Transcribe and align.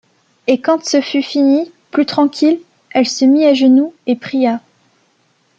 Et 0.47 0.59
quand 0.59 0.83
ce 0.83 0.99
fut 0.99 1.21
fini, 1.21 1.71
plus 1.91 2.07
tranquille, 2.07 2.59
elle 2.89 3.07
se 3.07 3.23
mit 3.23 3.45
à 3.45 3.53
genoux, 3.53 3.93
et 4.07 4.15
pria. 4.15 4.59